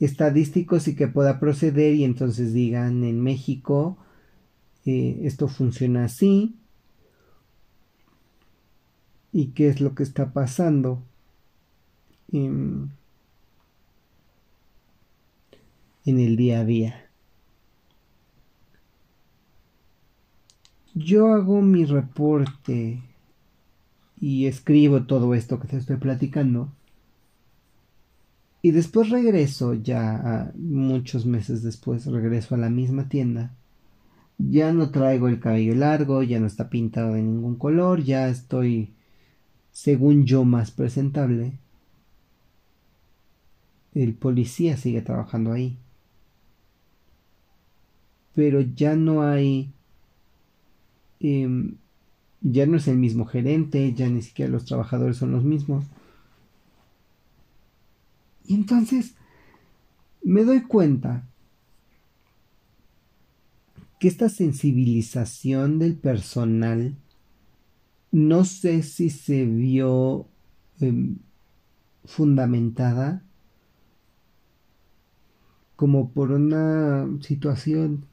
estadísticos 0.00 0.88
y 0.88 0.94
que 0.94 1.08
pueda 1.08 1.40
proceder 1.40 1.94
y 1.94 2.04
entonces 2.04 2.52
digan 2.52 3.04
en 3.04 3.20
México 3.20 3.98
eh, 4.88 5.26
esto 5.26 5.48
funciona 5.48 6.04
así. 6.04 6.56
Y 9.32 9.48
qué 9.48 9.68
es 9.68 9.82
lo 9.82 9.94
que 9.94 10.02
está 10.02 10.32
pasando 10.32 11.02
en, 12.32 12.90
en 16.06 16.18
el 16.18 16.36
día 16.36 16.60
a 16.60 16.64
día. 16.64 17.07
Yo 20.94 21.32
hago 21.32 21.62
mi 21.62 21.84
reporte 21.84 23.02
y 24.20 24.46
escribo 24.46 25.04
todo 25.04 25.34
esto 25.34 25.60
que 25.60 25.68
te 25.68 25.76
estoy 25.76 25.96
platicando. 25.96 26.72
Y 28.62 28.72
después 28.72 29.10
regreso, 29.10 29.74
ya 29.74 30.52
muchos 30.56 31.26
meses 31.26 31.62
después, 31.62 32.06
regreso 32.06 32.54
a 32.54 32.58
la 32.58 32.70
misma 32.70 33.08
tienda. 33.08 33.54
Ya 34.38 34.72
no 34.72 34.90
traigo 34.90 35.28
el 35.28 35.40
cabello 35.40 35.74
largo, 35.74 36.22
ya 36.22 36.40
no 36.40 36.46
está 36.46 36.68
pintado 36.68 37.14
de 37.14 37.22
ningún 37.22 37.56
color, 37.56 38.02
ya 38.02 38.28
estoy 38.28 38.92
según 39.78 40.24
yo, 40.24 40.44
más 40.44 40.72
presentable, 40.72 41.52
el 43.94 44.14
policía 44.14 44.76
sigue 44.76 45.02
trabajando 45.02 45.52
ahí. 45.52 45.78
Pero 48.34 48.60
ya 48.60 48.96
no 48.96 49.22
hay... 49.22 49.72
Em, 51.20 51.76
ya 52.40 52.66
no 52.66 52.76
es 52.76 52.88
el 52.88 52.98
mismo 52.98 53.26
gerente, 53.26 53.92
ya 53.94 54.08
ni 54.08 54.22
siquiera 54.22 54.50
los 54.50 54.64
trabajadores 54.64 55.16
son 55.16 55.32
los 55.32 55.44
mismos. 55.44 55.84
Y 58.46 58.54
entonces 58.54 59.14
me 60.22 60.44
doy 60.44 60.62
cuenta 60.62 61.26
que 63.98 64.08
esta 64.08 64.28
sensibilización 64.28 65.78
del 65.78 65.96
personal 65.96 66.96
no 68.10 68.44
sé 68.44 68.82
si 68.82 69.10
se 69.10 69.44
vio 69.44 70.28
em, 70.80 71.18
fundamentada 72.04 73.22
como 75.76 76.10
por 76.10 76.32
una 76.32 77.06
situación 77.20 78.06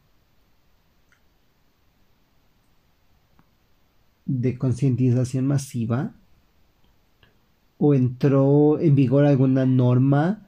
de 4.26 4.58
concientización 4.58 5.48
masiva 5.48 6.14
o 7.78 7.94
entró 7.94 8.80
en 8.80 8.96
vigor 8.96 9.26
alguna 9.26 9.66
norma 9.66 10.48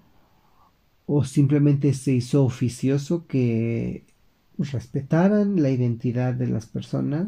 o 1.05 1.23
simplemente 1.23 1.93
se 1.93 2.13
hizo 2.13 2.43
oficioso 2.43 3.27
que 3.27 4.05
respetaran 4.57 5.61
la 5.61 5.69
identidad 5.69 6.33
de 6.33 6.47
las 6.47 6.65
personas 6.65 7.27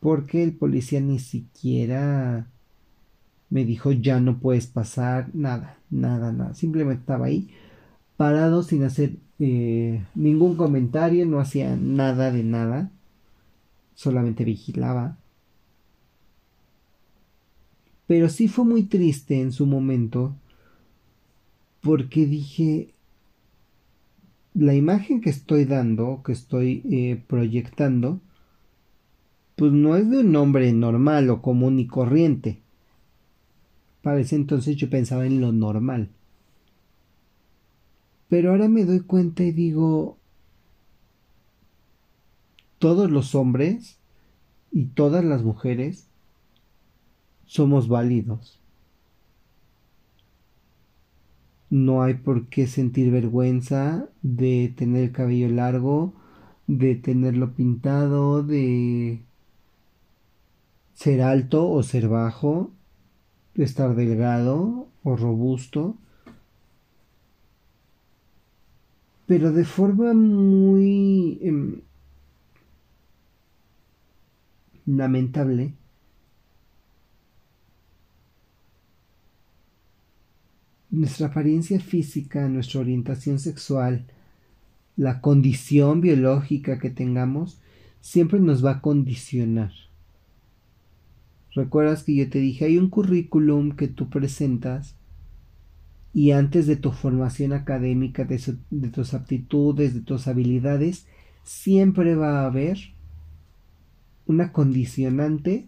porque 0.00 0.42
el 0.42 0.52
policía 0.52 1.00
ni 1.00 1.20
siquiera 1.20 2.48
me 3.50 3.64
dijo 3.64 3.92
ya 3.92 4.18
no 4.18 4.38
puedes 4.38 4.66
pasar, 4.66 5.28
nada, 5.32 5.78
nada, 5.90 6.32
nada. 6.32 6.54
Simplemente 6.54 7.02
estaba 7.02 7.26
ahí, 7.26 7.50
parado 8.16 8.62
sin 8.62 8.82
hacer 8.82 9.16
eh, 9.38 10.02
ningún 10.14 10.56
comentario, 10.56 11.24
no 11.26 11.38
hacía 11.38 11.76
nada 11.76 12.32
de 12.32 12.42
nada, 12.42 12.90
solamente 14.02 14.44
vigilaba. 14.44 15.16
Pero 18.06 18.28
sí 18.28 18.48
fue 18.48 18.64
muy 18.64 18.82
triste 18.82 19.40
en 19.40 19.52
su 19.52 19.64
momento, 19.64 20.34
porque 21.80 22.26
dije, 22.26 22.94
la 24.54 24.74
imagen 24.74 25.20
que 25.20 25.30
estoy 25.30 25.64
dando, 25.64 26.22
que 26.24 26.32
estoy 26.32 26.82
eh, 26.90 27.22
proyectando, 27.26 28.20
pues 29.56 29.72
no 29.72 29.96
es 29.96 30.10
de 30.10 30.18
un 30.18 30.34
hombre 30.36 30.72
normal 30.72 31.30
o 31.30 31.40
común 31.40 31.78
y 31.78 31.86
corriente. 31.86 32.60
Para 34.02 34.20
ese 34.20 34.34
entonces 34.34 34.76
yo 34.76 34.90
pensaba 34.90 35.26
en 35.26 35.40
lo 35.40 35.52
normal. 35.52 36.10
Pero 38.28 38.50
ahora 38.50 38.68
me 38.68 38.84
doy 38.84 39.00
cuenta 39.00 39.44
y 39.44 39.52
digo, 39.52 40.18
todos 42.82 43.12
los 43.12 43.36
hombres 43.36 43.96
y 44.72 44.86
todas 44.86 45.24
las 45.24 45.44
mujeres 45.44 46.08
somos 47.46 47.86
válidos. 47.86 48.58
No 51.70 52.02
hay 52.02 52.14
por 52.14 52.48
qué 52.48 52.66
sentir 52.66 53.12
vergüenza 53.12 54.08
de 54.22 54.74
tener 54.76 55.04
el 55.04 55.12
cabello 55.12 55.48
largo, 55.48 56.12
de 56.66 56.96
tenerlo 56.96 57.52
pintado, 57.52 58.42
de 58.42 59.20
ser 60.92 61.22
alto 61.22 61.70
o 61.70 61.84
ser 61.84 62.08
bajo, 62.08 62.72
estar 63.54 63.94
delgado 63.94 64.88
o 65.04 65.14
robusto, 65.14 65.94
pero 69.26 69.52
de 69.52 69.64
forma 69.64 70.14
muy 70.14 71.38
em, 71.42 71.82
lamentable. 74.86 75.74
Nuestra 80.90 81.28
apariencia 81.28 81.80
física, 81.80 82.48
nuestra 82.48 82.80
orientación 82.80 83.38
sexual, 83.38 84.06
la 84.96 85.20
condición 85.20 86.00
biológica 86.00 86.78
que 86.78 86.90
tengamos, 86.90 87.60
siempre 88.00 88.40
nos 88.40 88.64
va 88.64 88.72
a 88.72 88.80
condicionar. 88.82 89.72
Recuerdas 91.54 92.02
que 92.02 92.14
yo 92.14 92.28
te 92.28 92.38
dije, 92.38 92.66
hay 92.66 92.78
un 92.78 92.88
currículum 92.88 93.72
que 93.76 93.88
tú 93.88 94.08
presentas 94.08 94.96
y 96.14 96.32
antes 96.32 96.66
de 96.66 96.76
tu 96.76 96.92
formación 96.92 97.52
académica, 97.52 98.24
de, 98.24 98.38
tus 98.88 99.14
aptitudes, 99.14 99.94
de 99.94 100.00
tus 100.00 100.28
habilidades, 100.28 101.06
siempre 101.42 102.14
va 102.14 102.40
a 102.40 102.46
haber 102.46 102.78
una 104.26 104.52
condicionante 104.52 105.66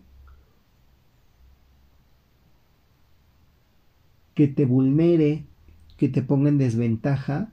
que 4.35 4.49
te 4.49 4.65
vulnere, 4.65 5.45
que 5.97 6.09
te 6.09 6.23
ponga 6.23 6.49
en 6.49 6.59
desventaja. 6.59 7.51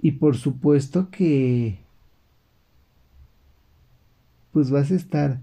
Y 0.00 0.12
por 0.12 0.36
supuesto 0.36 1.10
que 1.10 1.78
pues 4.52 4.70
vas 4.70 4.90
a 4.90 4.94
estar 4.94 5.40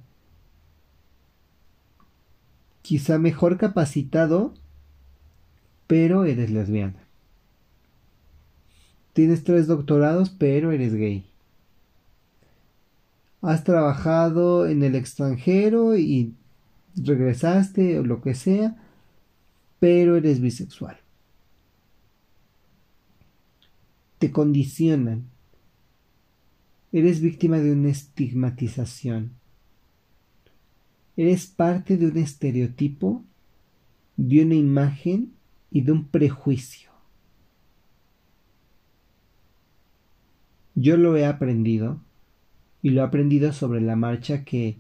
quizá 2.82 3.18
mejor 3.18 3.58
capacitado, 3.58 4.54
pero 5.88 6.26
eres 6.26 6.52
lesbiana. 6.52 7.00
Tienes 9.14 9.44
tres 9.44 9.68
doctorados, 9.68 10.30
pero 10.30 10.72
eres 10.72 10.94
gay. 10.94 11.26
Has 13.46 13.64
trabajado 13.64 14.66
en 14.66 14.82
el 14.82 14.96
extranjero 14.96 15.96
y 15.96 16.34
regresaste 16.96 18.00
o 18.00 18.04
lo 18.04 18.20
que 18.20 18.34
sea, 18.34 18.76
pero 19.78 20.16
eres 20.16 20.42
bisexual. 20.42 20.98
Te 24.18 24.32
condicionan. 24.32 25.26
Eres 26.92 27.22
víctima 27.22 27.60
de 27.60 27.72
una 27.72 27.90
estigmatización. 27.90 29.34
Eres 31.16 31.46
parte 31.46 31.98
de 31.98 32.08
un 32.08 32.18
estereotipo, 32.18 33.24
de 34.18 34.44
una 34.44 34.56
imagen 34.56 35.34
y 35.70 35.82
de 35.82 35.92
un 35.92 36.08
prejuicio. 36.08 36.90
Yo 40.74 40.98
lo 40.98 41.16
he 41.16 41.28
aprendido 41.28 42.00
y 42.86 42.92
lo 42.92 43.02
he 43.02 43.04
aprendido 43.04 43.52
sobre 43.52 43.82
la 43.82 43.96
marcha 43.96 44.44
que 44.44 44.78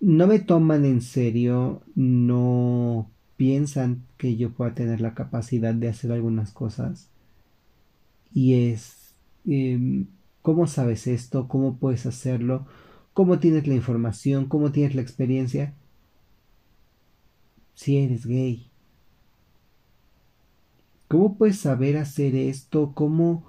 no 0.00 0.26
me 0.26 0.40
toman 0.40 0.84
en 0.84 1.00
serio, 1.00 1.82
no 1.94 3.08
piensan 3.36 4.02
que 4.16 4.34
yo 4.36 4.50
pueda 4.50 4.74
tener 4.74 5.00
la 5.00 5.14
capacidad 5.14 5.72
de 5.72 5.88
hacer 5.88 6.10
algunas 6.10 6.50
cosas. 6.50 7.08
Y 8.34 8.54
es, 8.54 9.14
em, 9.46 10.08
¿cómo 10.42 10.66
sabes 10.66 11.06
esto? 11.06 11.46
¿Cómo 11.46 11.76
puedes 11.76 12.06
hacerlo? 12.06 12.66
¿Cómo 13.14 13.38
tienes 13.38 13.68
la 13.68 13.74
información? 13.74 14.46
¿Cómo 14.46 14.72
tienes 14.72 14.96
la 14.96 15.02
experiencia? 15.02 15.74
Si 17.74 17.98
eres 17.98 18.26
gay. 18.26 18.68
¿Cómo 21.06 21.36
puedes 21.36 21.60
saber 21.60 21.98
hacer 21.98 22.34
esto? 22.34 22.94
¿Cómo 22.96 23.44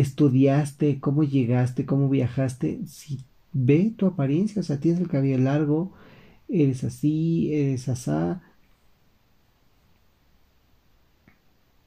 estudiaste? 0.00 0.98
¿Cómo 1.00 1.22
llegaste? 1.22 1.86
¿Cómo 1.86 2.08
viajaste? 2.08 2.80
Si 2.86 3.20
ve 3.52 3.92
tu 3.96 4.06
apariencia, 4.06 4.60
o 4.60 4.62
sea, 4.62 4.80
tienes 4.80 5.00
el 5.00 5.08
cabello 5.08 5.38
largo, 5.38 5.92
eres 6.48 6.84
así, 6.84 7.54
eres 7.54 7.88
asá. 7.88 8.42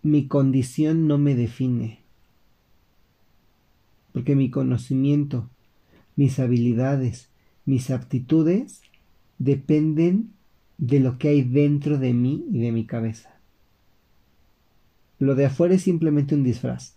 Mi 0.02 0.28
condición 0.28 1.08
no 1.08 1.18
me 1.18 1.36
define. 1.36 2.00
Porque 4.14 4.36
mi 4.36 4.50
conocimiento, 4.50 5.50
mis 6.16 6.40
habilidades, 6.40 7.30
mis 7.66 7.92
aptitudes 7.92 8.82
dependen 9.38 10.32
de 10.78 11.00
lo 11.00 11.18
que 11.18 11.28
hay 11.30 11.42
dentro 11.44 11.98
de 11.98 12.14
mí 12.14 12.46
y 12.52 12.60
de 12.60 12.72
mi 12.72 12.86
cabeza. 12.86 13.38
Lo 15.20 15.36
de 15.36 15.48
afuera 15.48 15.76
es 15.76 15.82
simplemente 15.82 16.36
un 16.36 16.44
disfraz. 16.44 16.97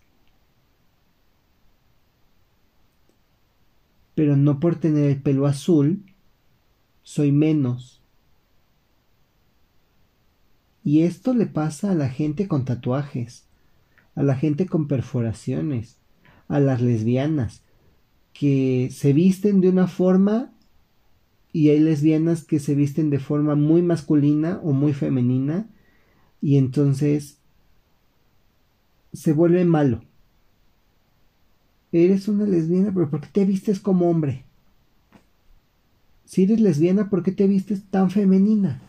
Pero 4.20 4.37
no 4.37 4.61
por 4.61 4.76
tener 4.76 5.09
el 5.09 5.22
pelo 5.22 5.46
azul 5.46 6.04
soy 7.02 7.33
menos. 7.33 8.02
Y 10.85 11.04
esto 11.04 11.33
le 11.33 11.46
pasa 11.46 11.92
a 11.92 11.94
la 11.94 12.11
gente 12.11 12.46
con 12.46 12.66
tatuajes, 12.66 13.46
a 14.14 14.22
la 14.22 14.35
gente 14.35 14.66
con 14.66 14.88
perforaciones, 14.88 15.96
a 16.48 16.61
las 16.61 16.83
lesbianas, 16.83 17.62
que 18.35 18.90
se 18.92 19.14
visten 19.14 19.62
de 19.62 19.70
una 19.70 19.87
forma 19.87 20.52
y 21.50 21.70
hay 21.70 21.80
lesbianas 21.80 22.44
que 22.44 22.59
se 22.59 22.74
visten 22.74 23.09
de 23.09 23.20
forma 23.20 23.54
muy 23.54 23.80
masculina 23.80 24.61
o 24.62 24.72
muy 24.72 24.92
femenina 24.92 25.66
y 26.42 26.59
entonces 26.59 27.38
se 29.14 29.33
vuelve 29.33 29.64
malo. 29.64 30.02
Eres 31.92 32.29
una 32.29 32.44
lesbiana, 32.44 32.92
pero 32.94 33.11
¿por 33.11 33.20
qué 33.20 33.29
te 33.33 33.44
vistes 33.44 33.81
como 33.81 34.09
hombre? 34.09 34.44
Si 36.24 36.44
eres 36.44 36.61
lesbiana, 36.61 37.11
¿por 37.11 37.24
qué 37.24 37.33
te 37.33 37.48
vistes 37.48 37.83
tan 37.90 38.11
femenina? 38.11 38.81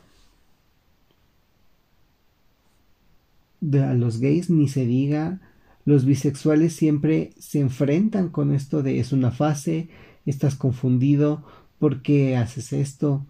De 3.60 3.84
a 3.84 3.94
los 3.94 4.20
gays 4.20 4.50
ni 4.50 4.68
se 4.68 4.86
diga, 4.86 5.42
los 5.86 6.06
bisexuales 6.06 6.74
siempre 6.74 7.34
se 7.40 7.60
enfrentan 7.60 8.30
con 8.30 8.54
esto 8.54 8.84
de 8.84 9.00
es 9.00 9.12
una 9.12 9.32
fase, 9.32 9.90
estás 10.26 10.56
confundido, 10.56 11.44
¿por 11.80 12.04
qué 12.04 12.38
haces 12.38 12.74
esto? 12.74 13.26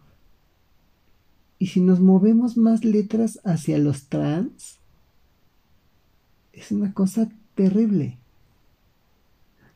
Y 1.58 1.68
si 1.68 1.80
nos 1.80 2.02
movemos 2.02 2.58
más 2.58 2.84
letras 2.84 3.40
hacia 3.46 3.78
los 3.78 4.08
trans, 4.08 4.80
es 6.52 6.72
una 6.72 6.94
cosa 6.94 7.30
terrible. 7.56 8.21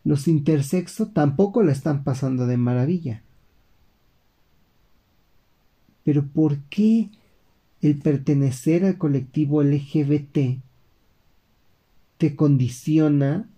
Los 0.05 0.29
intersexo 0.29 1.07
tampoco 1.07 1.63
la 1.63 1.73
están 1.73 2.05
pasando 2.05 2.47
de 2.47 2.55
maravilla. 2.55 3.23
Pero 6.05 6.25
¿por 6.25 6.59
qué 6.69 7.09
el 7.81 7.97
pertenecer 7.97 8.85
al 8.85 8.97
colectivo 8.97 9.61
LGBT 9.61 10.59
te 12.17 12.35
condiciona 12.35 13.49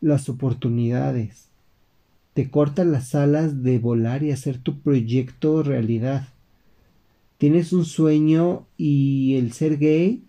las 0.00 0.28
oportunidades, 0.28 1.48
te 2.34 2.50
corta 2.50 2.84
las 2.84 3.14
alas 3.14 3.62
de 3.62 3.78
volar 3.78 4.22
y 4.22 4.30
hacer 4.30 4.58
tu 4.58 4.80
proyecto 4.80 5.62
realidad. 5.62 6.28
Tienes 7.38 7.72
un 7.72 7.84
sueño 7.84 8.66
y 8.76 9.36
el 9.36 9.52
ser 9.52 9.78
gay 9.78 10.22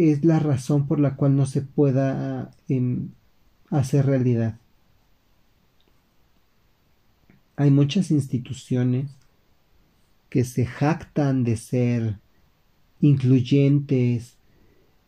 es 0.00 0.24
la 0.24 0.38
razón 0.38 0.86
por 0.86 0.98
la 0.98 1.16
cual 1.16 1.36
no 1.36 1.44
se 1.44 1.60
pueda 1.60 2.50
em, 2.68 3.10
hacer 3.68 4.06
realidad. 4.06 4.58
Hay 7.56 7.70
muchas 7.70 8.10
instituciones 8.10 9.10
que 10.30 10.44
se 10.44 10.64
jactan 10.64 11.44
de 11.44 11.56
ser 11.58 12.18
incluyentes, 13.00 14.36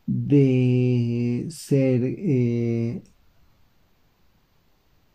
de 0.07 1.47
ser 1.49 2.03
eh, 2.05 3.03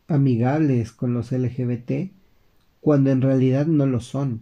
amigables 0.07 0.91
con 0.91 1.13
los 1.13 1.31
LGBT, 1.31 2.11
cuando 2.81 3.11
en 3.11 3.21
realidad 3.21 3.67
no 3.67 3.85
lo 3.85 3.99
son. 3.99 4.41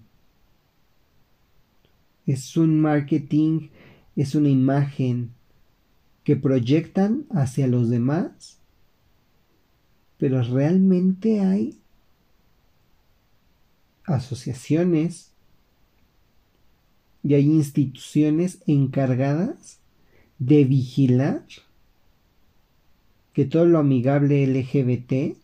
Es 2.25 2.55
un 2.55 2.79
marketing, 2.79 3.69
es 4.15 4.35
una 4.35 4.49
imagen 4.49 5.31
que 6.23 6.35
proyectan 6.35 7.25
hacia 7.29 7.67
los 7.67 7.89
demás, 7.89 8.59
pero 10.17 10.41
realmente 10.41 11.41
hay 11.41 11.77
asociaciones 14.05 15.31
y 17.23 17.33
hay 17.33 17.45
instituciones 17.45 18.59
encargadas 18.67 19.79
de 20.39 20.63
vigilar 20.63 21.45
que 23.33 23.45
todo 23.45 23.65
lo 23.65 23.79
amigable 23.79 24.45
LGBT 24.47 25.37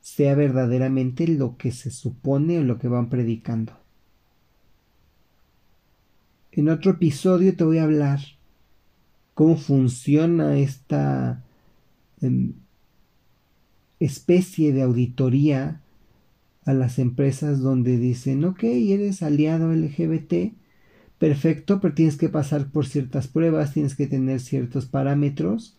sea 0.00 0.34
verdaderamente 0.34 1.28
lo 1.28 1.56
que 1.56 1.72
se 1.72 1.90
supone 1.90 2.58
o 2.58 2.64
lo 2.64 2.78
que 2.78 2.88
van 2.88 3.08
predicando. 3.08 3.79
En 6.52 6.68
otro 6.68 6.92
episodio 6.92 7.54
te 7.56 7.64
voy 7.64 7.78
a 7.78 7.84
hablar 7.84 8.20
cómo 9.34 9.56
funciona 9.56 10.58
esta 10.58 11.44
em, 12.20 12.54
especie 14.00 14.72
de 14.72 14.82
auditoría 14.82 15.80
a 16.64 16.74
las 16.74 16.98
empresas 16.98 17.60
donde 17.60 17.98
dicen, 17.98 18.44
ok, 18.44 18.64
eres 18.64 19.22
aliado 19.22 19.72
LGBT, 19.72 20.52
perfecto, 21.18 21.80
pero 21.80 21.94
tienes 21.94 22.16
que 22.16 22.28
pasar 22.28 22.70
por 22.70 22.86
ciertas 22.86 23.28
pruebas, 23.28 23.72
tienes 23.72 23.94
que 23.94 24.06
tener 24.06 24.40
ciertos 24.40 24.86
parámetros 24.86 25.76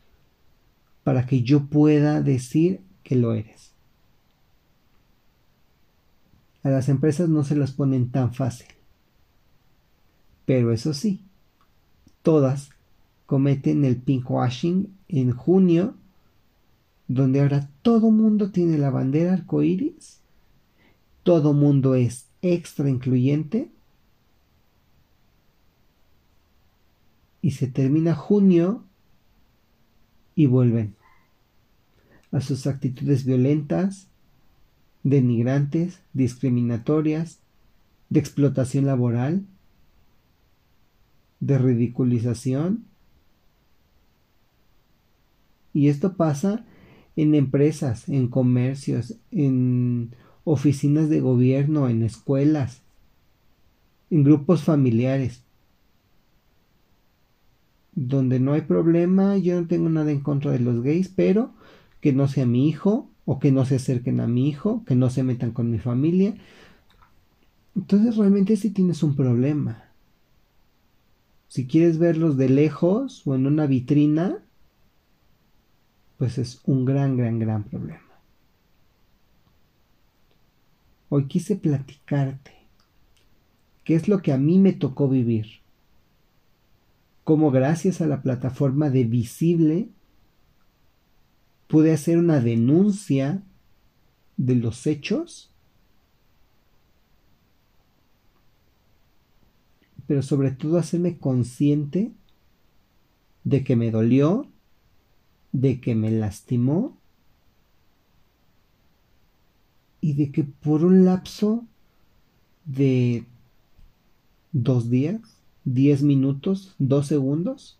para 1.03 1.25
que 1.25 1.43
yo 1.43 1.65
pueda 1.65 2.21
decir 2.21 2.81
que 3.03 3.15
lo 3.15 3.33
eres. 3.33 3.71
A 6.63 6.69
las 6.69 6.89
empresas 6.89 7.27
no 7.27 7.43
se 7.43 7.55
las 7.55 7.71
ponen 7.71 8.11
tan 8.11 8.33
fácil. 8.33 8.67
Pero 10.45 10.71
eso 10.71 10.93
sí, 10.93 11.21
todas 12.21 12.69
cometen 13.25 13.85
el 13.85 13.97
pinkwashing 13.97 14.93
en 15.07 15.31
junio, 15.31 15.95
donde 17.07 17.41
ahora 17.41 17.69
todo 17.81 18.11
mundo 18.11 18.51
tiene 18.51 18.77
la 18.77 18.89
bandera 18.89 19.33
arcoíris 19.33 20.21
todo 21.23 21.53
mundo 21.53 21.95
es 21.95 22.27
extra 22.41 22.89
incluyente. 22.89 23.69
Y 27.41 27.51
se 27.51 27.67
termina 27.67 28.15
junio 28.15 28.83
y 30.35 30.45
vuelven 30.45 30.95
a 32.31 32.39
sus 32.39 32.67
actitudes 32.67 33.25
violentas, 33.25 34.07
denigrantes, 35.03 35.99
discriminatorias, 36.13 37.39
de 38.09 38.19
explotación 38.19 38.85
laboral, 38.85 39.45
de 41.41 41.57
ridiculización. 41.57 42.85
Y 45.73 45.89
esto 45.89 46.13
pasa 46.13 46.65
en 47.17 47.35
empresas, 47.35 48.07
en 48.07 48.29
comercios, 48.29 49.17
en 49.31 50.15
oficinas 50.45 51.09
de 51.09 51.19
gobierno, 51.19 51.89
en 51.89 52.03
escuelas, 52.03 52.83
en 54.09 54.23
grupos 54.23 54.63
familiares. 54.63 55.43
Donde 57.93 58.39
no 58.39 58.53
hay 58.53 58.61
problema, 58.61 59.37
yo 59.37 59.59
no 59.59 59.67
tengo 59.67 59.89
nada 59.89 60.11
en 60.11 60.21
contra 60.21 60.51
de 60.51 60.59
los 60.59 60.81
gays, 60.81 61.09
pero 61.09 61.51
que 61.99 62.13
no 62.13 62.27
sea 62.27 62.45
mi 62.45 62.69
hijo 62.69 63.09
o 63.25 63.39
que 63.39 63.51
no 63.51 63.65
se 63.65 63.75
acerquen 63.75 64.19
a 64.19 64.27
mi 64.27 64.47
hijo, 64.47 64.83
que 64.85 64.95
no 64.95 65.09
se 65.09 65.23
metan 65.23 65.51
con 65.51 65.69
mi 65.69 65.79
familia. 65.79 66.35
Entonces 67.75 68.15
realmente 68.17 68.55
sí 68.55 68.69
tienes 68.69 69.03
un 69.03 69.15
problema. 69.15 69.90
Si 71.51 71.67
quieres 71.67 71.97
verlos 71.97 72.37
de 72.37 72.47
lejos 72.47 73.27
o 73.27 73.35
en 73.35 73.45
una 73.45 73.65
vitrina, 73.65 74.41
pues 76.17 76.37
es 76.37 76.61
un 76.63 76.85
gran, 76.85 77.17
gran, 77.17 77.39
gran 77.39 77.65
problema. 77.65 78.21
Hoy 81.09 81.27
quise 81.27 81.57
platicarte 81.57 82.53
qué 83.83 83.95
es 83.95 84.07
lo 84.07 84.21
que 84.21 84.31
a 84.31 84.37
mí 84.37 84.59
me 84.59 84.71
tocó 84.71 85.09
vivir. 85.09 85.59
Cómo 87.25 87.51
gracias 87.51 87.99
a 87.99 88.07
la 88.07 88.21
plataforma 88.21 88.89
de 88.89 89.03
Visible 89.03 89.89
pude 91.67 91.91
hacer 91.91 92.17
una 92.17 92.39
denuncia 92.39 93.43
de 94.37 94.55
los 94.55 94.87
hechos, 94.87 95.50
pero 100.11 100.23
sobre 100.23 100.51
todo 100.51 100.77
hacerme 100.77 101.19
consciente 101.19 102.11
de 103.45 103.63
que 103.63 103.77
me 103.77 103.91
dolió, 103.91 104.45
de 105.53 105.79
que 105.79 105.95
me 105.95 106.11
lastimó 106.11 106.97
y 110.01 110.11
de 110.15 110.33
que 110.33 110.43
por 110.43 110.83
un 110.83 111.05
lapso 111.05 111.65
de 112.65 113.23
dos 114.51 114.89
días, 114.89 115.21
diez 115.63 116.03
minutos, 116.03 116.75
dos 116.77 117.07
segundos, 117.07 117.79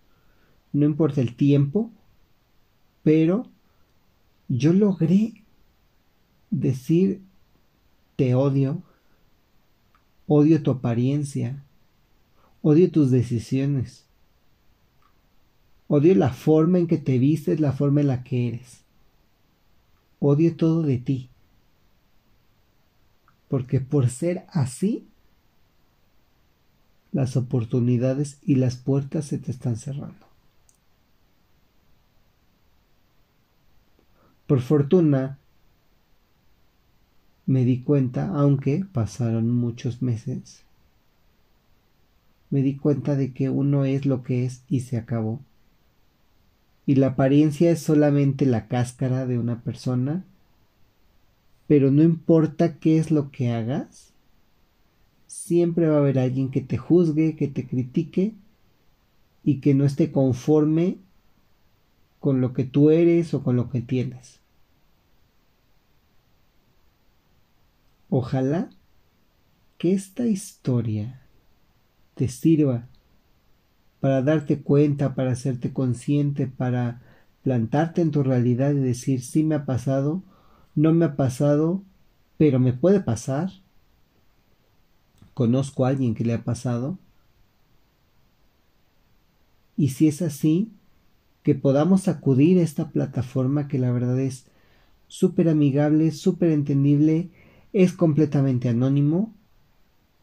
no 0.72 0.86
importa 0.86 1.20
el 1.20 1.36
tiempo, 1.36 1.92
pero 3.04 3.46
yo 4.48 4.72
logré 4.72 5.44
decir 6.50 7.20
te 8.16 8.36
odio, 8.36 8.82
odio 10.28 10.64
tu 10.64 10.72
apariencia, 10.72 11.66
odio 12.62 12.92
tus 12.92 13.12
decisiones, 13.12 14.06
odio 15.88 16.16
la 16.16 16.32
forma 16.32 16.80
en 16.80 16.88
que 16.88 16.98
te 16.98 17.18
vistes, 17.20 17.60
la 17.60 17.74
forma 17.74 18.02
en 18.02 18.08
la 18.08 18.24
que 18.24 18.48
eres, 18.48 18.82
odio 20.20 20.56
todo 20.56 20.84
de 20.84 20.98
ti. 20.98 21.30
Porque 23.48 23.82
por 23.82 24.10
ser 24.10 24.46
así, 24.50 25.06
las 27.12 27.36
oportunidades 27.36 28.38
y 28.44 28.56
las 28.56 28.78
puertas 28.78 29.26
se 29.26 29.38
te 29.38 29.52
están 29.52 29.76
cerrando. 29.76 30.26
Por 34.48 34.62
fortuna, 34.62 35.38
me 37.46 37.66
di 37.66 37.82
cuenta, 37.82 38.30
aunque 38.30 38.86
pasaron 38.92 39.50
muchos 39.50 40.02
meses, 40.02 40.64
me 42.52 42.62
di 42.62 42.76
cuenta 42.78 43.16
de 43.16 43.34
que 43.34 43.50
uno 43.50 43.86
es 43.86 44.06
lo 44.06 44.22
que 44.22 44.46
es 44.46 44.64
y 44.70 44.82
se 44.82 44.98
acabó. 44.98 45.40
Y 46.86 46.96
la 46.96 47.08
apariencia 47.08 47.72
es 47.72 47.80
solamente 47.80 48.46
la 48.46 48.68
cáscara 48.68 49.26
de 49.26 49.40
una 49.40 49.64
persona 49.64 50.26
pero 51.72 51.90
no 51.90 52.04
importa 52.04 52.80
qué 52.80 52.98
es 52.98 53.12
lo 53.12 53.32
que 53.32 53.54
hagas, 53.54 54.12
siempre 55.28 55.88
va 55.88 55.96
a 55.96 56.00
haber 56.00 56.20
alguien 56.20 56.52
que 56.52 56.60
te 56.60 56.78
juzgue, 56.78 57.38
que 57.38 57.48
te 57.48 57.66
critique 57.66 58.34
y 59.46 59.62
que 59.62 59.74
no 59.74 59.86
esté 59.86 60.12
conforme 60.12 60.98
con 62.20 62.42
lo 62.42 62.52
que 62.52 62.66
tú 62.66 62.90
eres 62.90 63.34
o 63.34 63.42
con 63.42 63.56
lo 63.56 63.70
que 63.70 63.80
tienes. 63.80 64.42
Ojalá 68.10 68.70
que 69.78 69.94
esta 69.94 70.26
historia 70.26 71.21
te 72.22 72.28
sirva 72.28 72.88
para 74.00 74.22
darte 74.22 74.62
cuenta, 74.62 75.16
para 75.16 75.32
hacerte 75.32 75.74
consciente, 75.74 76.46
para 76.46 77.02
plantarte 77.42 78.04
en 78.04 78.12
tu 78.12 78.22
realidad 78.22 78.74
y 78.74 78.80
decir, 78.80 79.24
sí 79.24 79.44
me 79.44 79.56
ha 79.56 79.66
pasado, 79.66 80.22
no 80.76 80.94
me 80.94 81.06
ha 81.06 81.16
pasado, 81.16 81.82
pero 82.38 82.60
me 82.60 82.74
puede 82.74 83.00
pasar. 83.00 83.50
Conozco 85.34 85.84
a 85.84 85.90
alguien 85.90 86.14
que 86.14 86.24
le 86.24 86.36
ha 86.36 86.44
pasado. 86.44 87.00
Y 89.76 89.90
si 89.90 90.08
es 90.08 90.22
así, 90.22 90.70
que 91.42 91.56
podamos 91.56 92.08
acudir 92.08 92.60
a 92.60 92.62
esta 92.62 92.90
plataforma 92.92 93.68
que 93.68 93.80
la 93.80 93.92
verdad 93.92 94.20
es 94.20 94.46
súper 95.08 95.50
amigable, 95.50 96.12
súper 96.12 96.52
entendible, 96.52 97.32
es 97.74 97.94
completamente 97.94 98.70
anónimo. 98.70 99.34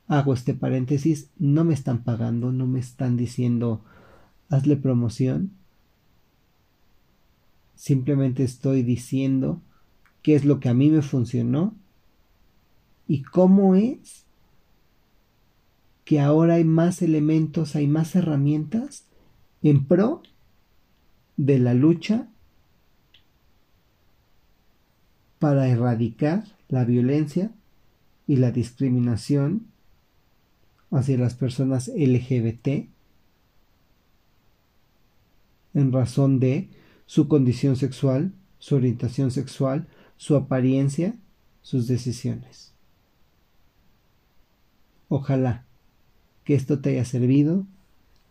Hago 0.08 0.32
este 0.32 0.54
paréntesis, 0.54 1.30
no 1.38 1.64
me 1.64 1.74
están 1.74 2.02
pagando, 2.02 2.50
no 2.50 2.66
me 2.66 2.80
están 2.80 3.16
diciendo 3.16 3.84
hazle 4.48 4.76
promoción. 4.76 5.52
Simplemente 7.74 8.42
estoy 8.42 8.82
diciendo 8.82 9.60
qué 10.22 10.34
es 10.34 10.46
lo 10.46 10.60
que 10.60 10.70
a 10.70 10.74
mí 10.74 10.90
me 10.90 11.02
funcionó 11.02 11.74
y 13.06 13.22
cómo 13.22 13.74
es 13.74 14.24
que 16.04 16.20
ahora 16.20 16.54
hay 16.54 16.64
más 16.64 17.02
elementos, 17.02 17.76
hay 17.76 17.86
más 17.86 18.16
herramientas 18.16 19.04
en 19.62 19.84
pro 19.84 20.22
de 21.36 21.58
la 21.58 21.74
lucha 21.74 22.28
para 25.38 25.68
erradicar 25.68 26.44
la 26.68 26.84
violencia 26.84 27.52
y 28.26 28.36
la 28.36 28.50
discriminación 28.50 29.66
hacia 30.90 31.18
las 31.18 31.34
personas 31.34 31.88
LGBT 31.88 32.88
en 35.74 35.92
razón 35.92 36.40
de 36.40 36.68
su 37.06 37.28
condición 37.28 37.76
sexual, 37.76 38.32
su 38.58 38.76
orientación 38.76 39.30
sexual 39.30 39.86
su 40.18 40.36
apariencia, 40.36 41.16
sus 41.62 41.86
decisiones. 41.86 42.74
Ojalá 45.08 45.64
que 46.44 46.54
esto 46.54 46.80
te 46.80 46.90
haya 46.90 47.04
servido 47.06 47.66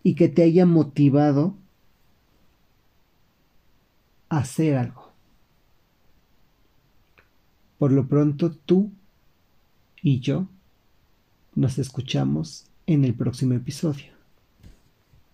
y 0.03 0.13
que 0.13 0.27
te 0.27 0.43
haya 0.43 0.65
motivado 0.65 1.55
a 4.29 4.39
hacer 4.39 4.75
algo. 4.75 5.11
Por 7.79 7.91
lo 7.91 8.07
pronto 8.07 8.51
tú 8.51 8.91
y 10.01 10.19
yo 10.19 10.47
nos 11.57 11.79
escuchamos 11.79 12.67
en 12.85 13.03
el 13.03 13.15
próximo 13.15 13.55
episodio. 13.55 14.13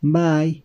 Bye. 0.01 0.62